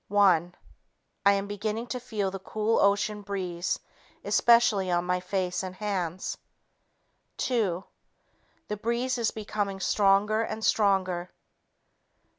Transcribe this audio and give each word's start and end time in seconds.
One... 0.07 0.55
I 1.27 1.33
am 1.33 1.45
beginning 1.45 1.85
to 1.93 1.99
feel 1.99 2.31
the 2.31 2.39
cool 2.39 2.79
ocean 2.79 3.21
breeze, 3.21 3.79
especially 4.25 4.89
on 4.89 5.05
my 5.05 5.19
face 5.19 5.61
and 5.61 5.75
hands. 5.75 6.39
Two... 7.37 7.83
The 8.67 8.77
breeze 8.77 9.19
is 9.19 9.29
becoming 9.29 9.79
stronger 9.79 10.41
and 10.41 10.65
stronger. 10.65 11.29